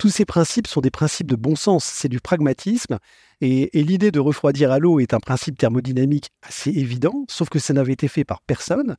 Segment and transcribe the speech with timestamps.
[0.00, 2.98] tous ces principes sont des principes de bon sens, c'est du pragmatisme.
[3.42, 7.74] Et, l'idée de refroidir à l'eau est un principe thermodynamique assez évident, sauf que ça
[7.74, 8.96] n'avait été fait par personne.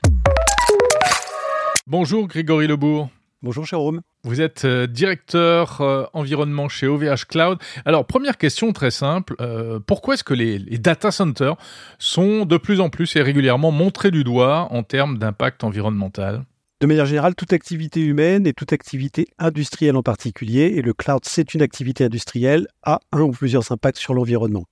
[1.88, 3.10] Bonjour Grégory Lebourg.
[3.42, 4.02] Bonjour Jérôme.
[4.24, 7.58] Vous êtes euh, directeur euh, environnement chez OVH Cloud.
[7.86, 11.56] Alors première question très simple, euh, pourquoi est-ce que les, les, data centers
[11.97, 16.44] sont de plus en plus et régulièrement montrés du doigt en termes d'impact environnemental?
[16.82, 21.22] De manière générale, toute activité humaine et toute activité industrielle en particulier, et le cloud
[21.26, 24.66] c'est une activité industrielle, a un ou plusieurs impacts sur l'environnement.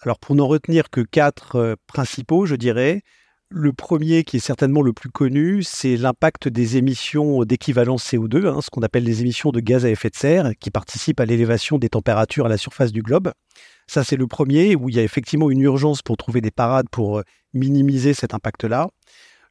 [0.00, 3.02] Alors pour n'en retenir que quatre principaux, je dirais,
[3.50, 8.60] le premier, qui est certainement le plus connu, c'est l'impact des émissions d'équivalent CO2, hein,
[8.62, 11.78] ce qu'on appelle les émissions de gaz à effet de serre, qui participent à l'élévation
[11.78, 13.30] des températures à la surface du globe.
[13.86, 16.88] Ça, c'est le premier, où il y a effectivement une urgence pour trouver des parades
[16.90, 18.88] pour euh, minimiser cet impact-là.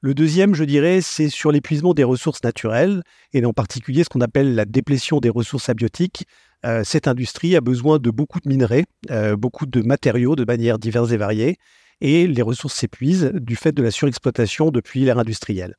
[0.06, 4.20] Le deuxième, je dirais, c'est sur l'épuisement des ressources naturelles, et en particulier ce qu'on
[4.20, 6.28] appelle la déplétion des ressources abiotiques.
[6.66, 10.78] Euh, cette industrie a besoin de beaucoup de minerais, euh, beaucoup de matériaux de manière
[10.78, 11.56] diverses et variées
[12.02, 15.76] et les ressources s'épuisent du fait de la surexploitation depuis l'ère industrielle.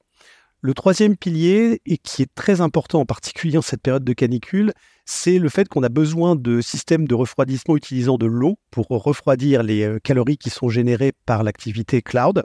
[0.62, 4.72] Le troisième pilier, et qui est très important en particulier en cette période de canicule,
[5.04, 9.62] c'est le fait qu'on a besoin de systèmes de refroidissement utilisant de l'eau pour refroidir
[9.62, 12.44] les euh, calories qui sont générées par l'activité cloud.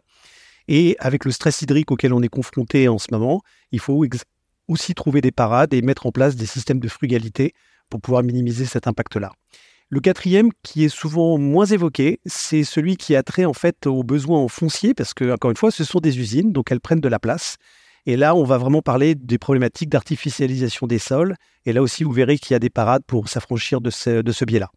[0.72, 4.06] Et avec le stress hydrique auquel on est confronté en ce moment, il faut
[4.68, 7.54] aussi trouver des parades et mettre en place des systèmes de frugalité
[7.90, 9.32] pour pouvoir minimiser cet impact-là.
[9.90, 14.04] Le quatrième, qui est souvent moins évoqué, c'est celui qui a trait en fait aux
[14.04, 17.02] besoins en foncier, parce que, encore une fois, ce sont des usines, donc elles prennent
[17.02, 17.58] de la place.
[18.06, 21.34] Et là, on va vraiment parler des problématiques d'artificialisation des sols.
[21.66, 24.70] Et là aussi, vous verrez qu'il y a des parades pour s'affranchir de ce, biais-là.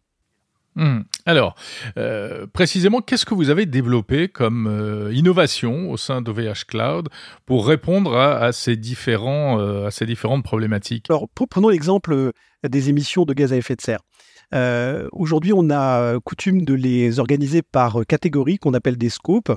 [0.75, 1.01] Hmm.
[1.25, 1.55] Alors,
[1.97, 7.09] euh, précisément, qu'est-ce que vous avez développé comme euh, innovation au sein d'OVH Cloud
[7.45, 11.05] pour répondre à, ces, différents, euh, à ces différentes problématiques?
[11.09, 12.31] Alors, prenons l'exemple
[12.67, 14.01] des émissions de gaz à effet de serre.
[15.11, 19.51] Aujourd'hui, on a coutume de les organiser par catégories qu'on appelle des scopes.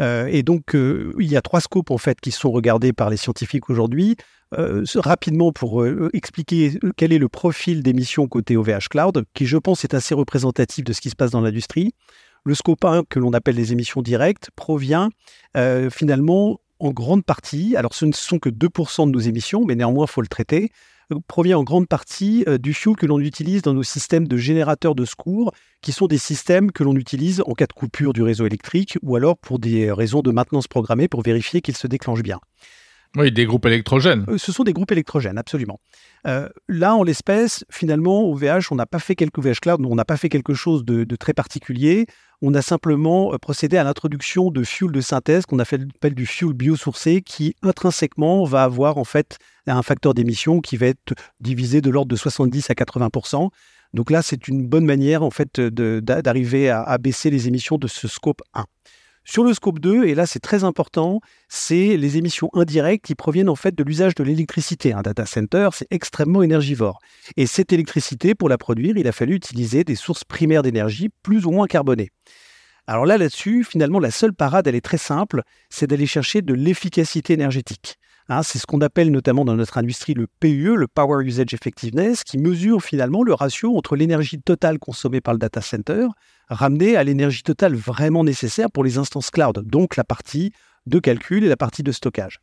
[0.00, 3.10] Euh, et donc, euh, il y a trois scopes en fait qui sont regardés par
[3.10, 4.16] les scientifiques aujourd'hui.
[4.96, 9.94] rapidement, pour expliquer quel est le profil d'émissions côté OVH Cloud, qui je pense est
[9.94, 11.94] assez représentatif de ce qui se passe dans l'industrie.
[12.44, 15.08] Le scope 1, que l'on appelle les émissions directes, provient
[15.90, 20.04] finalement en grande partie, alors ce ne sont que 2% de nos émissions, mais néanmoins,
[20.06, 20.70] il faut le traiter,
[21.26, 24.94] provient en grande partie euh, du fuel que l'on utilise dans nos systèmes de générateurs
[24.94, 28.46] de secours, qui sont des systèmes que l'on utilise en cas de coupure du réseau
[28.46, 32.38] électrique ou alors pour des raisons de maintenance programmée pour vérifier qu'il se déclenche bien.
[33.16, 34.24] Oui, des groupes électrogènes.
[34.28, 35.80] Euh, ce sont des groupes électrogènes, absolument.
[36.26, 40.04] Euh, là, en l'espèce, finalement, au VH, on n'a pas fait quelque VH on n'a
[40.04, 42.06] pas fait quelque chose de, très particulier.
[42.40, 47.20] On a simplement procédé à l'introduction de fuel de synthèse qu'on appelle du fuel biosourcé,
[47.20, 52.10] qui intrinsèquement va avoir en fait un facteur d'émission qui va être divisé de l'ordre
[52.10, 53.50] de 70 à 80%
[53.94, 58.08] Donc là, c'est une bonne manière en fait d'arriver à, baisser les émissions de ce
[58.08, 58.64] scope 1.
[59.24, 63.48] Sur le scope 2, et là c'est très important, c'est les émissions indirectes qui proviennent
[63.48, 64.92] en fait de l'usage de l'électricité.
[64.92, 66.98] Un data center, c'est extrêmement énergivore.
[67.36, 71.46] Et cette électricité, pour la produire, il a fallu utiliser des sources primaires d'énergie plus
[71.46, 72.10] ou moins carbonées.
[72.88, 76.52] Alors là, là-dessus, finalement, la seule parade, elle est très simple, c'est d'aller chercher de
[76.52, 77.96] l'efficacité énergétique.
[78.32, 82.24] Hein, c'est ce qu'on appelle notamment dans notre industrie le PUE, le Power Usage Effectiveness,
[82.24, 86.06] qui mesure finalement le ratio entre l'énergie totale consommée par le data center
[86.48, 90.50] ramenée à l'énergie totale vraiment nécessaire pour les instances cloud, donc la partie
[90.86, 92.38] de calcul et la partie de stockage.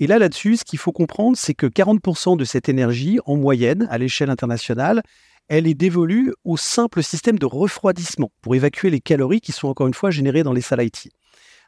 [0.00, 3.88] Et là, là-dessus, ce qu'il faut comprendre, c'est que 40% de cette énergie, en moyenne,
[3.90, 5.02] à l'échelle internationale,
[5.48, 9.86] elle est dévolue au simple système de refroidissement pour évacuer les calories qui sont encore
[9.86, 11.08] une fois générées dans les salles IT.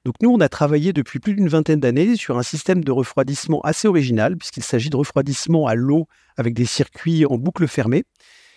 [0.04, 3.62] Donc nous, on a travaillé depuis plus d'une vingtaine d'années sur un système de refroidissement
[3.62, 6.06] assez original, puisqu'il s'agit de refroidissement à l'eau
[6.37, 8.04] avec des circuits en boucle fermée,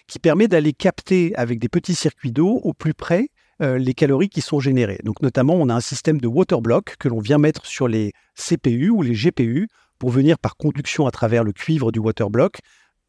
[0.07, 3.29] qui permet d'aller capter avec des petits circuits d'eau au plus près
[3.61, 4.99] euh, les calories qui sont générées.
[5.03, 8.11] Donc notamment, on a un système de water block que l'on vient mettre sur les
[8.35, 9.69] CPU ou les GPU
[9.99, 12.59] pour venir par conduction à travers le cuivre du water block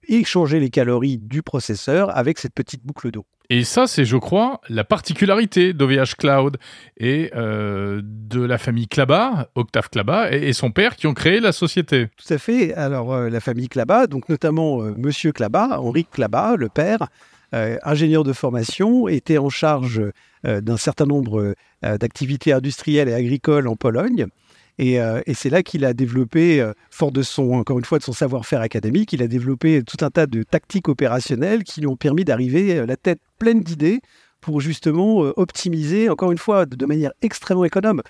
[0.08, 3.24] échanger les calories du processeur avec cette petite boucle d'eau.
[3.50, 6.58] Et ça, c'est, je crois, la particularité d'OVH Cloud
[6.98, 11.52] et euh, de la famille Klaba, Octave Klaba, et, son père qui ont créé la
[11.52, 12.08] société.
[12.18, 12.74] Tout à fait.
[12.74, 17.08] Alors, euh, la famille Klaba, donc notamment euh, Monsieur Klaba, Henri Klaba, le père,
[17.50, 20.02] ingénieur de formation, était en charge
[20.44, 24.26] d'un certain nombre d'activités industrielles et agricoles en Pologne.
[24.80, 28.04] Euh, et, c'est là qu'il a développé, euh, fort de son, encore une fois, de
[28.04, 31.96] son savoir-faire académique, il a développé tout un tas de tactiques opérationnelles qui lui ont
[31.96, 34.00] permis d'arriver euh, la tête pleine d'idées
[34.40, 38.02] pour justement optimiser, encore une fois, de, manière extrêmement économe.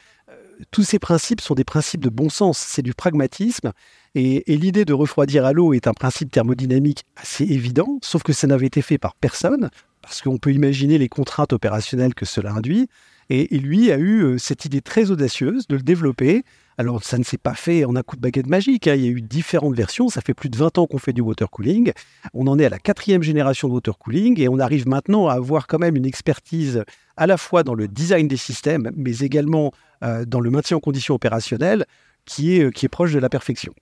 [0.71, 3.73] tous ces principes sont des principes de bon sens, c'est du pragmatisme.
[4.15, 8.47] Et, l'idée de refroidir à l'eau est un principe thermodynamique assez évident, sauf que ça
[8.47, 9.71] n'avait été fait par personne,
[10.03, 12.89] parce qu'on peut imaginer les contraintes opérationnelles que cela induit.
[13.31, 16.45] Et, et lui a eu euh, cette idée très audacieuse de le développer
[16.81, 18.87] alors, ça ne s'est pas fait en un coup de baguette magique.
[18.87, 18.95] Hein.
[18.95, 20.09] Il y a eu différentes versions.
[20.09, 21.93] Ça fait plus de 20 ans qu'on fait du water cooling.
[22.35, 25.33] On en est à la quatrième génération de water cooling et on arrive maintenant à
[25.33, 26.85] avoir quand même une expertise
[27.17, 29.73] à la fois dans le design des systèmes, mais également
[30.05, 31.85] euh, dans le maintien en conditions opérationnelles
[32.25, 33.75] qui est, euh, qui est proche de la perfection.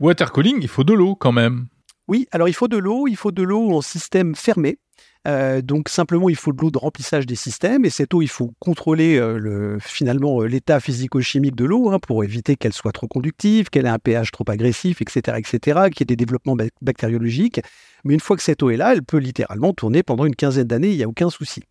[0.00, 1.66] Water cooling, il faut de l'eau quand même.
[2.08, 4.78] Oui, alors il faut de l'eau, il faut de l'eau en système fermé.
[5.28, 8.28] Euh, donc simplement, il faut de l'eau de remplissage des systèmes et cette eau, il
[8.28, 12.92] faut contrôler euh, le, finalement euh, l'état physico-chimique de l'eau hein, pour éviter qu'elle soit
[12.92, 16.56] trop conductive, qu'elle ait un pH trop agressif, etc., etc., qu'il y ait des développements
[16.80, 17.60] bactériologiques.
[18.04, 20.66] Mais une fois que cette eau est là, elle peut littéralement tourner pendant une quinzaine
[20.66, 21.62] d'années, il n'y a aucun souci.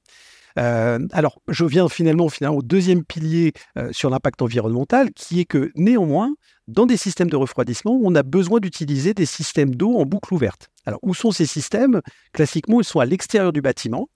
[0.55, 3.53] alors, je viens finalement au deuxième pilier
[3.91, 6.33] sur l'impact environnemental, qui est que néanmoins,
[6.71, 10.69] dans des systèmes de refroidissement, on a besoin d'utiliser des systèmes d'eau en boucle ouverte.
[10.85, 12.01] Alors, où sont ces systèmes?
[12.31, 14.09] Classiquement, ils sont à l'extérieur du bâtiment.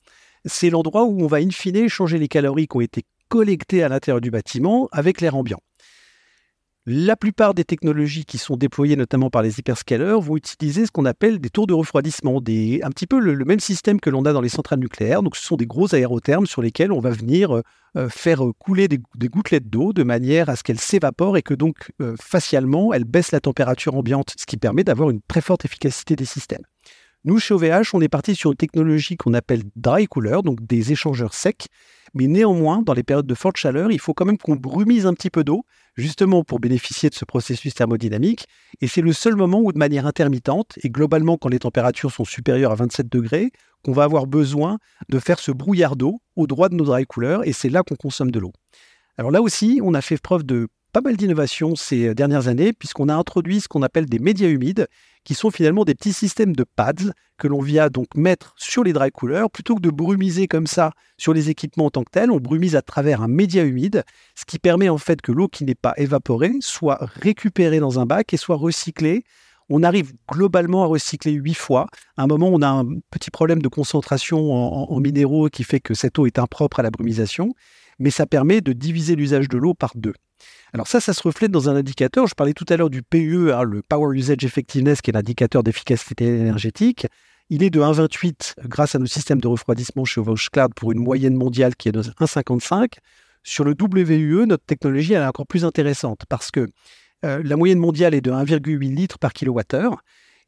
[0.45, 3.89] C'est l'endroit où on va in fine changer les calories qui ont été collectées à
[3.89, 5.59] l'intérieur du bâtiment avec l'air ambiant.
[6.87, 11.05] La plupart des technologies qui sont déployées notamment par les hyperscalers vont utiliser ce qu'on
[11.05, 14.41] appelle des tours de refroidissement, un petit peu le, même système que l'on a dans
[14.41, 15.23] les centrales nucléaires.
[15.23, 17.59] Donc ce sont des gros aérothermes sur lesquels on va venir
[17.97, 21.91] euh, faire couler des, gouttelettes d'eau de manière à ce qu'elles s'évaporent et que donc
[22.03, 26.15] euh, facialement elles baissent la température ambiante, ce qui permet d'avoir une très forte efficacité
[26.15, 26.65] des systèmes.
[27.27, 30.91] Nous, chez OVH, on est parti sur une technologie qu'on appelle dry cooler, donc des
[30.91, 31.65] échangeurs secs.
[32.13, 35.15] Mais néanmoins, dans les périodes de forte chaleur, il faut quand même qu'on brumise un
[35.15, 38.45] petit peu d'eau, justement pour bénéficier de ce processus thermodynamique.
[38.79, 42.25] Et c'est le seul moment où, de manière intermittente, et globalement quand les températures sont
[42.25, 43.51] supérieures à 27 degrés,
[43.83, 44.77] qu'on va avoir besoin
[45.09, 47.95] de faire ce brouillard d'eau au droit de nos dry coolers, et c'est là qu'on
[47.95, 48.53] consomme de l'eau.
[49.17, 53.09] Alors là aussi, on a fait preuve de pas mal d'innovations ces dernières années, puisqu'on
[53.09, 54.87] a introduit ce qu'on appelle des médias humides,
[55.25, 58.93] qui sont finalement des petits systèmes de pads que l'on vient donc mettre sur les
[58.93, 59.49] dry coolers.
[59.51, 62.75] Plutôt que de brumiser comme ça sur les équipements en tant que tels, on brumise
[62.75, 64.03] à travers un média humide,
[64.35, 68.05] ce qui permet en fait que l'eau qui n'est pas évaporée soit récupérée dans un
[68.05, 69.23] bac et soit recyclée.
[69.67, 71.87] On arrive globalement à recycler huit fois.
[72.17, 75.95] À un moment, on a un petit problème de concentration en minéraux qui fait que
[75.95, 77.51] cette eau est impropre à la brumisation,
[77.97, 80.13] mais ça permet de diviser l'usage de l'eau par deux.
[80.75, 82.27] Alors ça, ça se reflète dans un indicateur.
[82.27, 85.63] Je parlais tout à l'heure du PUE, hein, le Power Usage Effectiveness, qui est l'indicateur
[85.63, 87.07] d'efficacité énergétique.
[87.49, 91.33] Il est de 1,28 grâce à nos systèmes de refroidissement chez Cloud pour une moyenne
[91.33, 92.95] mondiale qui est de 1,55.
[93.41, 96.67] Sur le WUE, notre technologie est encore plus intéressante parce que
[97.23, 100.01] euh, la moyenne mondiale est de 1,8 litres par kilowattheure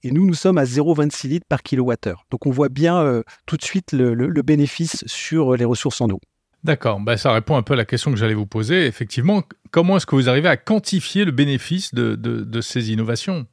[0.03, 2.25] et nous, nous sommes à 0,26 litres par kilowattheure.
[2.31, 6.19] Donc on voit bien euh, tout de suite le bénéfice sur les ressources en eau.
[6.67, 8.87] D'accord, bah, ça répond un peu à la question que j'allais vous poser.
[8.87, 9.41] Effectivement,
[9.71, 13.47] comment est-ce que vous arrivez à quantifier le bénéfice de, ces innovations?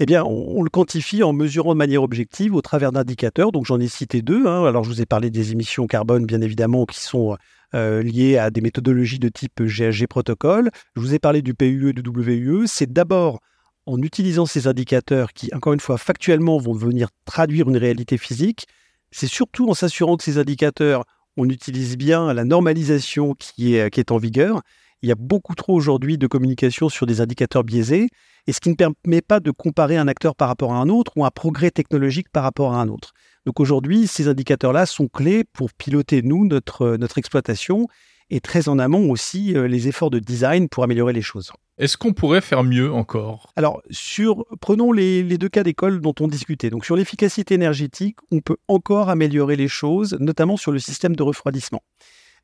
[0.00, 3.52] Eh bien, on, le quantifie en mesurant de manière objective au travers d'indicateurs.
[3.52, 4.48] Donc, j'en ai cité deux.
[4.48, 4.64] Hein.
[4.64, 7.36] Alors, je vous ai parlé des émissions carbone, bien évidemment, qui sont
[7.76, 10.70] euh, liées à des méthodologies de type GHG protocole.
[10.96, 12.66] Je vous ai parlé du PUE et du WUE.
[12.66, 13.38] C'est d'abord
[13.86, 18.66] en utilisant ces indicateurs qui, encore une fois, factuellement vont venir traduire une réalité physique.
[19.12, 21.04] C'est surtout en s'assurant que ces indicateurs
[21.38, 24.60] on utilise bien la normalisation qui est, en vigueur.
[25.02, 28.08] Il y a beaucoup trop aujourd'hui de communication sur des indicateurs biaisés,
[28.48, 31.12] et ce qui ne permet pas de comparer un acteur par rapport à un autre
[31.16, 33.12] ou un progrès technologique par rapport à un autre.
[33.46, 37.86] Donc aujourd'hui, ces indicateurs-là sont clés pour piloter, nous, notre exploitation,
[38.30, 41.52] et très en amont aussi euh, les efforts de design pour améliorer les choses.
[41.78, 43.52] Est-ce qu'on pourrait faire mieux encore?
[43.56, 46.70] Alors, sur, prenons les, deux cas d'école dont on discutait.
[46.70, 51.22] Donc, sur l'efficacité énergétique, on peut encore améliorer les choses, notamment sur le système de
[51.22, 51.82] refroidissement.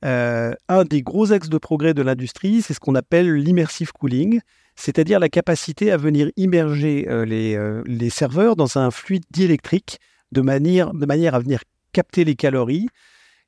[0.04, 4.40] Euh, un des gros axes de progrès de l'industrie, c'est ce qu'on appelle l'immersive cooling,
[4.76, 9.98] c'est-à-dire la capacité à venir immerger euh, les, les, serveurs dans un fluide diélectrique
[10.32, 11.60] de manière, de manière à venir
[11.92, 12.88] capter les calories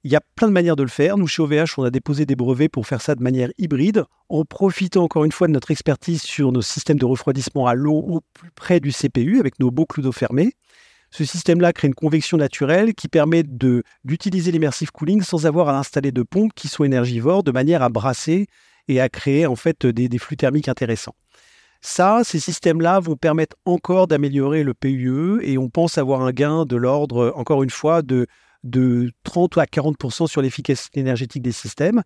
[0.06, 1.18] il y a plein de manières de le faire.
[1.18, 4.44] Nous, chez OVH, on a déposé des brevets pour faire ça de manière hybride, en
[4.44, 8.20] profitant encore une fois de notre expertise sur nos systèmes de refroidissement à l'eau au
[8.32, 10.52] plus près du CPU, avec nos boucles d'eau fermées.
[11.10, 13.42] Ce système-là crée une convection naturelle qui permet
[14.04, 17.88] d'utiliser l'immersive cooling sans avoir à installer de pompes qui soient énergivores, de manière à
[17.88, 18.46] brasser
[18.86, 21.16] et à créer en fait des, des flux thermiques intéressants.
[21.80, 26.64] Ça, ces systèmes-là vont permettre encore d'améliorer le PUE et on pense avoir un gain
[26.64, 28.26] de l'ordre, encore une fois, de
[28.66, 29.96] de 30 à 40
[30.26, 32.02] sur l'efficacité énergétique des systèmes.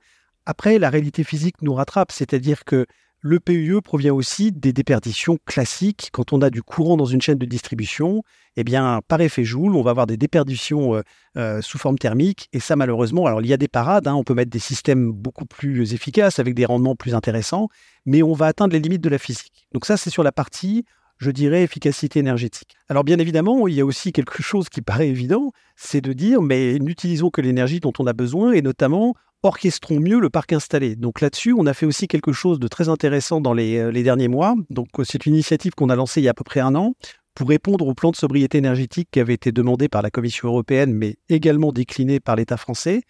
[0.47, 2.87] Après, la réalité physique nous rattrape, c'est-à-dire que
[3.23, 6.09] Le PUE provient aussi des déperditions classiques.
[6.11, 8.23] Quand on a du courant dans une chaîne de distribution,
[8.57, 11.03] eh bien, par effet Joule, on va avoir des déperditions euh,
[11.37, 12.49] euh, sous forme thermique.
[12.55, 14.15] Et ça, malheureusement, alors il y a des parades, hein.
[14.15, 17.69] on peut mettre des systèmes beaucoup plus efficaces avec des rendements plus intéressants,
[18.07, 19.69] mais on va atteindre les limites de la physique.
[19.75, 20.87] Donc ça, c'est sur la partie
[21.21, 22.75] je dirais, efficacité énergétique.
[22.89, 26.41] Alors bien évidemment, il y a aussi quelque chose qui paraît évident, c'est de dire,
[26.41, 30.97] mais n'utilisons que l'énergie dont on a besoin, et notamment orchestrons mieux le parc installé.
[30.97, 34.29] Donc là-dessus, on a fait aussi quelque chose de très intéressant dans les, euh, derniers
[34.29, 34.55] mois.
[34.71, 36.75] Donc euh, c'est une initiative qu'on a lancée il y a à peu près un
[36.75, 36.95] an
[37.35, 40.93] pour répondre au plan de sobriété énergétique qui avait été demandé par la Commission européenne,
[40.93, 43.03] mais également décliné par l'État français.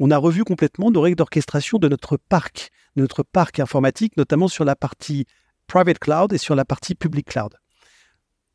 [0.00, 4.64] On a revu complètement nos règles d'orchestration de notre parc, notre parc informatique, notamment sur
[4.64, 5.26] la partie
[5.66, 7.54] private cloud et sur la partie public cloud.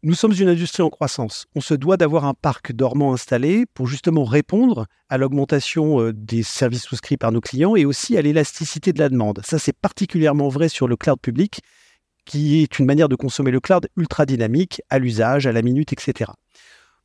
[0.02, 1.46] Nous sommes une industrie en croissance.
[1.56, 6.42] On se doit d'avoir un parc dormant installé pour justement répondre à l'augmentation euh, des
[6.42, 9.42] services souscrits par nos clients et aussi à l'élasticité de la demande.
[9.44, 11.60] Ça, c'est particulièrement vrai sur le cloud public,
[12.24, 15.92] qui est une manière de consommer le cloud ultra dynamique, à l'usage, à la minute,
[15.92, 16.32] etc.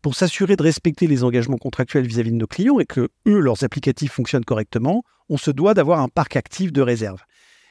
[0.00, 3.40] Pour s'assurer de respecter les engagements contractuels vis-à-vis -vis de nos clients et que eux,
[3.40, 7.22] leurs applicatifs fonctionnent correctement, on se doit d'avoir un parc actif de réserve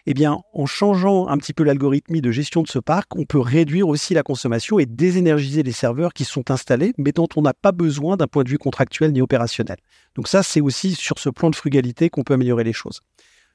[0.05, 3.39] eh bien, en changeant un petit peu l'algorithmie de gestion de ce parc, on peut
[3.39, 7.53] réduire aussi la consommation et désénergiser les serveurs qui sont installés, mais dont on n'a
[7.53, 9.77] pas besoin d'un point de vue contractuel ni opérationnel.
[10.15, 13.00] Donc ça, c'est aussi sur ce plan de frugalité qu'on peut améliorer les choses.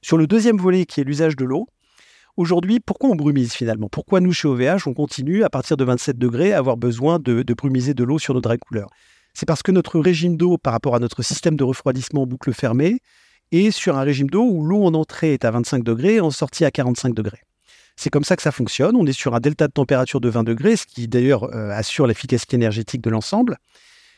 [0.01, 1.67] Sur le deuxième volet, qui est l'usage de l'eau,
[2.39, 3.91] aujourd'hui, pourquoi on brumise finalement?
[3.91, 7.45] Pourquoi nous, chez OVH, on continue, à partir de 27 degrés, à avoir besoin de,
[7.53, 8.89] brumiser de l'eau sur nos dry couleurs
[9.35, 12.55] C'est parce que notre régime d'eau par rapport à notre système de refroidissement en boucle
[12.55, 13.01] fermée,
[13.53, 16.31] et sur un régime d'eau où l'eau en entrée est à 25 degrés et en
[16.31, 17.43] sortie à 45 degrés.
[17.97, 18.95] C'est comme ça que ça fonctionne.
[18.97, 22.07] On est sur un delta de température de 20 degrés, ce qui d'ailleurs euh, assure
[22.07, 23.59] l'efficacité énergétique de l'ensemble.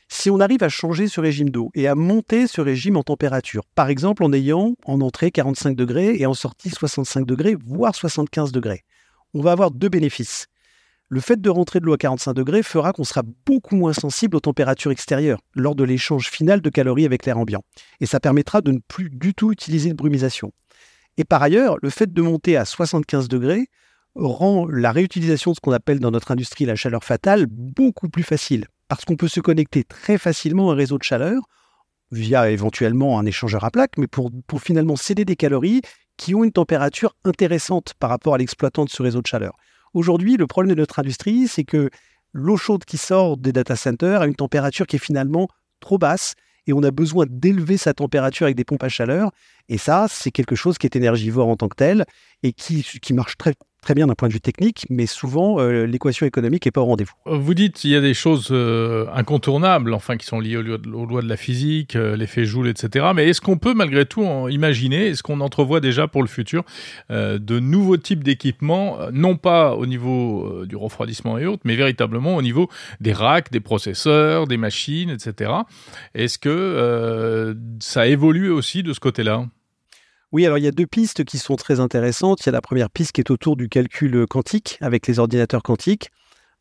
[0.09, 3.65] Si on arrive à changer ce régime d'eau et à monter ce régime en température,
[3.75, 8.53] par exemple en ayant en entrée 45 degrés et en sortie 65 degrés, voire 75
[8.53, 8.83] degrés,
[9.33, 10.50] on va avoir deux bénéfices
[11.11, 14.37] le fait de rentrer de l'eau à 45 degrés fera qu'on sera beaucoup moins sensible
[14.37, 17.65] aux températures extérieures lors de l'échange final de calories avec l'air ambiant.
[17.99, 20.53] Et ça permettra de ne plus du tout utiliser de brumisation.
[21.17, 23.67] Et par ailleurs, le fait de monter à 75 degrés
[24.15, 28.23] rend la réutilisation de ce qu'on appelle dans notre industrie la chaleur fatale beaucoup plus
[28.23, 28.67] facile.
[28.87, 31.43] Parce qu'on peut se connecter très facilement à un réseau de chaleur
[32.13, 35.83] via éventuellement un échangeur à plaques, mais pour, pour finalement céder des calories
[36.17, 39.57] qui ont une température intéressante par rapport à l'exploitant de ce réseau de chaleur.
[39.95, 41.91] Aujourd'hui, le problème de notre industrie, c'est que
[42.33, 45.49] l'eau chaude qui sort des data centers a une température qui est finalement
[45.81, 46.35] trop basse
[46.67, 49.31] et on a besoin d'élever sa température avec des pompes à chaleur.
[49.69, 52.05] Et ça, c'est quelque chose qui est énergivore en tant que tel
[52.43, 56.27] et qui, marche très, très bien d'un point de vue technique, mais souvent euh, l'équation
[56.27, 57.13] économique n'est pas au rendez-vous.
[57.27, 61.07] Euh, vous dites qu'il y a des choses euh, incontournables, enfin qui sont liées aux,
[61.07, 63.07] lois de la physique, l'effet Joule, etc.
[63.15, 66.65] Mais est-ce qu'on peut malgré tout en imaginer, est-ce qu'on entrevoit déjà pour le futur
[67.11, 72.43] de nouveaux types d'équipements, non pas au niveau du refroidissement et autres, mais véritablement au
[72.43, 72.69] niveau
[73.01, 75.53] des racks, des processeurs, des machines, etc.
[76.15, 79.47] Est-ce que ça évolue aussi de ce côté-là?
[80.33, 82.43] Oui, alors il y a deux pistes qui sont très intéressantes.
[82.43, 85.63] Il y a la première piste qui est autour du calcul quantique avec les ordinateurs
[85.63, 86.11] quantiques.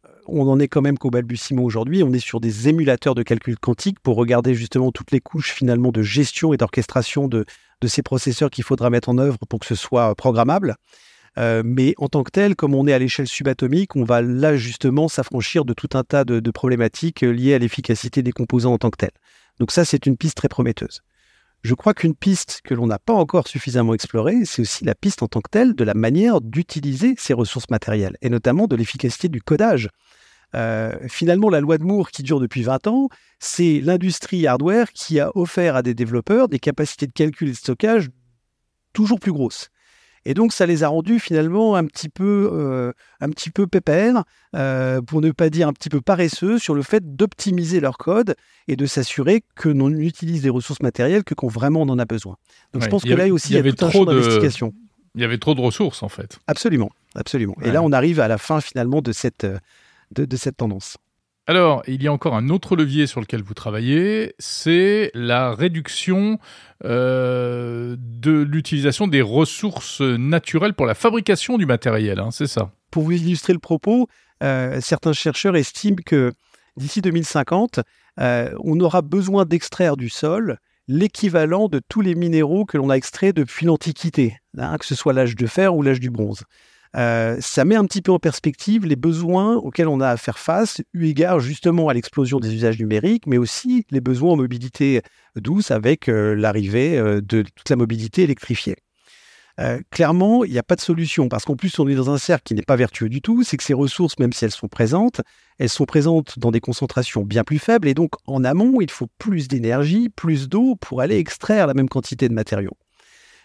[0.06, 2.02] Euh, on en est quand même qu'au balbutiement aujourd'hui.
[2.02, 5.92] On est sur des émulateurs de calcul quantique pour regarder justement toutes les couches finalement
[5.92, 7.46] de gestion et d'orchestration de,
[7.86, 10.76] ces processeurs qu'il faudra mettre en œuvre pour que ce soit programmable.
[11.38, 14.58] Euh, mais en tant que tel, comme on est à l'échelle subatomique, on va là
[14.58, 18.78] justement s'affranchir de tout un tas de, de problématiques liées à l'efficacité des composants en
[18.80, 19.12] tant que tel.
[19.60, 21.04] Donc ça, c'est une piste très prometteuse.
[21.62, 25.24] Je crois qu'une piste que l'on n'a pas encore suffisamment explorée, c'est aussi la piste
[25.24, 29.28] en tant que telle de la manière d'utiliser ces ressources matérielles, et notamment de l'efficacité
[29.28, 29.90] du codage.
[30.56, 35.20] Euh, finalement, la loi de Moore qui dure depuis 20 ans, c'est l'industrie hardware qui
[35.20, 38.10] a offert à des développeurs des capacités de calcul et de stockage
[38.94, 39.70] toujours plus grosses.
[40.26, 44.24] Et donc, ça les a rendus finalement un petit peu, euh, un petit peu pépères,
[44.56, 48.36] euh, pour ne pas dire un petit peu paresseux, sur le fait d'optimiser leur code
[48.68, 52.06] et de s'assurer que l'on utilise des ressources matérielles que quand vraiment on en a
[52.06, 52.36] besoin.
[52.74, 54.74] Donc, je pense que là aussi, il y, avait trop d'investigation.
[55.16, 56.40] Il y avait trop de ressources, en fait.
[56.48, 57.56] Absolument, absolument.
[57.64, 59.48] Et là, on arrive à la fin finalement de cette,
[60.12, 60.98] de cette tendance.
[61.50, 66.38] Alors, il y a encore un autre levier sur lequel vous travaillez, c'est la réduction
[66.86, 73.02] euh, de l'utilisation des ressources naturelles pour la fabrication du matériel, hein, c'est ça Pour
[73.02, 74.08] vous illustrer le propos,
[74.44, 76.34] euh, certains chercheurs estiment que
[76.78, 77.80] d'ici 2050,
[78.20, 82.96] euh, on aura besoin d'extraire du sol l'équivalent de tous les minéraux que l'on a
[82.96, 86.44] extraits depuis l'Antiquité, hein, que ce soit l'âge de fer ou l'âge du bronze.
[86.96, 90.40] Euh, ça met un petit peu en perspective les besoins auxquels on a à faire
[90.40, 95.02] face, eu égard justement à l'explosion des usages numériques, mais aussi les besoins en mobilité
[95.36, 98.78] douce avec euh, l'arrivée euh, de toute la mobilité électrifiée.
[99.92, 102.44] Clairement, il n'y a pas de solution parce qu'en plus, on est dans un cercle
[102.46, 103.44] qui n'est pas vertueux du tout.
[103.44, 105.20] C'est que ces ressources, même si elles sont présentes,
[105.58, 109.10] elles sont présentes dans des concentrations bien plus faibles et donc en amont, il faut
[109.18, 112.78] plus d'énergie, plus d'eau pour aller extraire la même quantité de matériaux.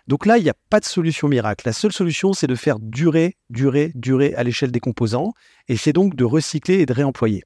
[0.06, 1.66] Donc là, il n'y a pas de solution miracle.
[1.66, 5.32] La seule solution, c'est de faire durer, durer, durer à l'échelle des composants
[5.68, 7.44] et c'est donc de recycler et de réemployer.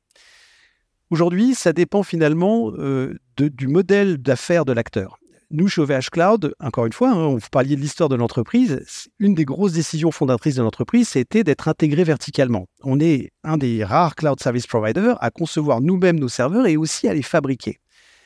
[1.11, 5.19] Aujourd'hui, ça dépend finalement euh, du modèle d'affaires de l'acteur
[5.51, 9.35] nous, chez OVH Cloud, encore une fois, hein, vous parliez de l'histoire de l'entreprise, une
[9.35, 12.67] des grosses décisions fondatrices de l'entreprise, c'était d'être intégré verticalement.
[12.83, 17.09] On est un des rares cloud service providers à concevoir nous-mêmes nos serveurs et aussi
[17.09, 17.79] à les fabriquer.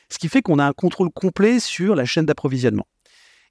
[0.09, 2.87] Ce qui fait qu'on a un contrôle complet sur la chaîne d'approvisionnement.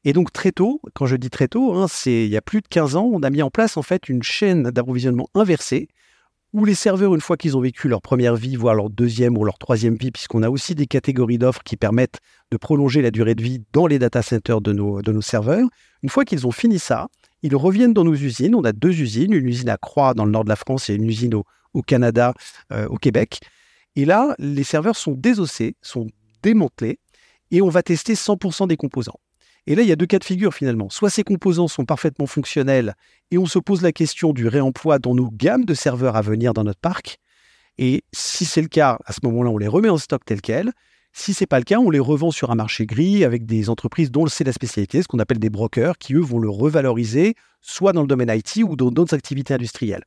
[0.05, 2.61] Et donc très tôt, quand je dis très tôt, hein, c'est il y a plus
[2.61, 5.89] de 15 ans, on a mis en place en fait une chaîne d'approvisionnement inversée
[6.53, 9.45] où les serveurs, une fois qu'ils ont vécu leur première vie, voire leur deuxième ou
[9.45, 12.19] leur troisième vie, puisqu'on a aussi des catégories d'offres qui permettent
[12.51, 15.67] de prolonger la durée de vie dans les data centers de nos, serveurs,
[16.03, 17.09] une fois qu'ils ont fini ça,
[17.43, 18.55] ils reviennent dans nos usines.
[18.55, 20.95] On a deux usines, une usine à Croix dans le nord de la France et
[20.95, 22.35] une usine au, Canada,
[22.71, 23.41] euh, au Québec.
[23.97, 26.09] Et là, les serveurs sont désossés, sont
[26.43, 26.99] démantelés,
[27.51, 29.19] et on va tester 100% des composants.
[29.67, 30.91] Et là, il y a deux cas de figure finalement.
[30.91, 32.95] Soit ces composants sont parfaitement fonctionnels
[33.31, 36.53] et on se pose la question du réemploi dans nos gammes de serveurs à venir
[36.53, 37.19] dans notre parc.
[37.79, 40.73] Et si c'est le cas, à ce moment-là, on les remet en stock tel quel.
[41.13, 44.11] Si c'est pas le cas, on les revend sur un marché gris avec des entreprises
[44.11, 47.93] dont c'est la spécialité, ce qu'on appelle des brokers, qui eux vont le revaloriser, soit
[47.93, 50.05] dans le domaine IT ou dans d'autres activités industrielles.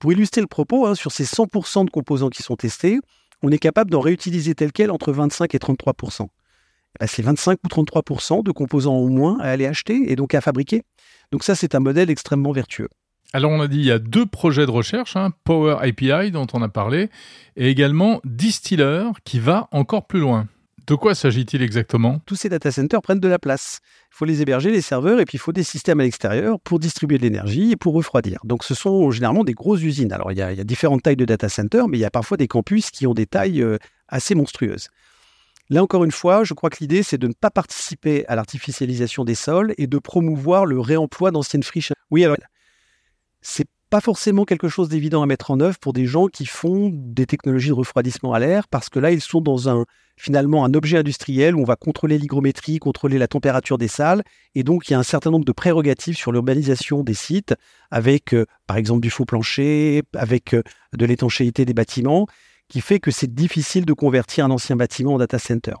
[0.00, 2.98] Pour illustrer le propos, hein, sur ces 100% de composants qui sont testés,
[3.42, 6.26] on est capable d'en réutiliser tel quel entre 25 et 33%.
[6.98, 10.40] Bah, c'est 25 ou 33% de composants au moins à aller acheter et donc à
[10.40, 10.82] fabriquer.
[11.30, 12.88] Donc ça, c'est un modèle extrêmement vertueux.
[13.32, 16.48] Alors on a dit il y a deux projets de recherche, hein, Power API dont
[16.52, 17.10] on a parlé,
[17.56, 20.48] et également Distiller qui va encore plus loin.
[20.88, 22.20] De quoi s'agit-il exactement?
[22.26, 23.78] Tous ces data centers prennent de la place.
[24.10, 26.80] Il faut les héberger, les serveurs, et puis il faut des systèmes à l'extérieur pour
[26.80, 28.40] distribuer de l'énergie et pour refroidir.
[28.42, 30.12] Donc ce sont généralement des grosses usines.
[30.12, 32.04] Alors il y a, il y a différentes tailles de data centers, mais il y
[32.04, 33.78] a parfois des campus qui ont des tailles euh,
[34.08, 34.88] assez monstrueuses.
[35.70, 39.24] Là encore une fois, je crois que l'idée, c'est de ne pas participer à l'artificialisation
[39.24, 41.92] des sols et de promouvoir le réemploi d'anciennes friches.
[42.10, 42.36] Oui, alors,
[43.40, 46.90] c'est pas forcément quelque chose d'évident à mettre en œuvre pour des gens qui font
[46.92, 49.84] des technologies de refroidissement à l'air, parce que là, ils sont dans un
[50.16, 54.22] finalement un objet industriel où on va contrôler l'hygrométrie, contrôler la température des salles,
[54.54, 57.54] et donc il y a un certain nombre de prérogatives sur l'urbanisation des sites,
[57.90, 60.62] avec euh, par exemple du faux plancher, avec euh,
[60.96, 62.26] de l'étanchéité des bâtiments,
[62.70, 65.74] qui fait que c'est difficile de convertir un ancien bâtiment en data center.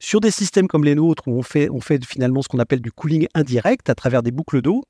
[0.00, 1.68] Sur des systèmes comme les nôtres, où on fait,
[2.04, 4.82] finalement ce qu'on appelle du cooling indirect à travers des boucles d'eau,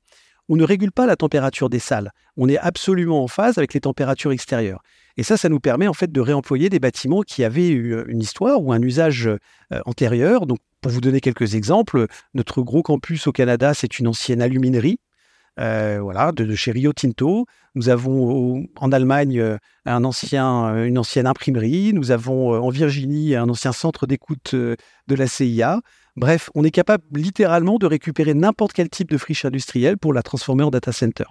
[0.47, 2.11] on ne régule pas la température des salles.
[2.37, 4.81] On est absolument en phase avec les températures extérieures.
[5.17, 8.21] Et ça, ça nous permet en fait de réemployer des bâtiments qui avaient eu une
[8.21, 9.37] histoire ou un usage euh,
[9.85, 10.45] antérieur.
[10.45, 14.99] Donc, pour vous donner quelques exemples, notre gros campus au Canada, c'est une ancienne aluminerie
[15.59, 17.45] euh, voilà, de, chez Rio Tinto.
[17.75, 21.93] Nous avons en Allemagne euh, euh, une ancienne imprimerie.
[21.93, 24.77] Nous avons en Virginie un ancien centre d'écoute de
[25.15, 25.81] la CIA.
[26.15, 30.23] Bref, on est capable littéralement de récupérer n'importe quel type de friche industrielle pour la
[30.23, 31.25] transformer en data center.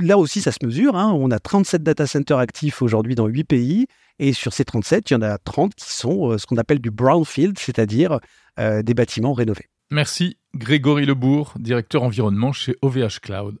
[0.00, 0.96] Là aussi, ça se mesure.
[0.96, 1.12] Hein.
[1.16, 3.86] On a 37 data centers actifs aujourd'hui dans 8 pays.
[4.20, 6.90] Et sur ces 37, il y en a 30 qui sont ce qu'on appelle du
[6.90, 8.20] brownfield, c'est-à-dire
[8.56, 9.66] des bâtiments rénovés.
[9.90, 13.58] Merci Grégory Lebourg, directeur environnement chez OVH Cloud.